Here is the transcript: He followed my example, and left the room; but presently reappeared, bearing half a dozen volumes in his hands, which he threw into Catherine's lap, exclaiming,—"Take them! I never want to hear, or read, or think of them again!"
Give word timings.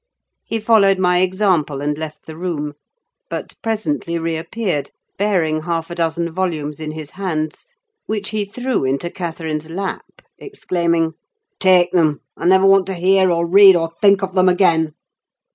He 0.43 0.59
followed 0.59 0.97
my 0.97 1.19
example, 1.19 1.79
and 1.79 1.95
left 1.95 2.25
the 2.25 2.35
room; 2.35 2.73
but 3.29 3.53
presently 3.61 4.17
reappeared, 4.17 4.89
bearing 5.19 5.61
half 5.61 5.91
a 5.91 5.93
dozen 5.93 6.31
volumes 6.33 6.79
in 6.79 6.89
his 6.93 7.11
hands, 7.11 7.67
which 8.07 8.29
he 8.29 8.43
threw 8.43 8.83
into 8.83 9.11
Catherine's 9.11 9.69
lap, 9.69 10.23
exclaiming,—"Take 10.39 11.91
them! 11.91 12.21
I 12.35 12.45
never 12.47 12.65
want 12.65 12.87
to 12.87 12.95
hear, 12.95 13.29
or 13.29 13.45
read, 13.45 13.75
or 13.75 13.91
think 14.01 14.23
of 14.23 14.33
them 14.33 14.49
again!" 14.49 14.95